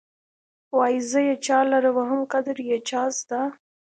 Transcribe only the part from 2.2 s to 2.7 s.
قدر